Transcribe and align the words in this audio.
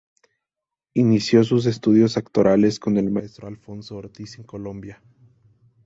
Inicio 0.95 1.43
sus 1.43 1.67
estudios 1.67 2.17
actorales 2.17 2.79
con 2.79 2.97
el 2.97 3.11
maestro 3.11 3.47
Alfonso 3.47 3.97
Ortiz 3.97 4.39
en 4.39 4.45
Colombia. 4.45 5.03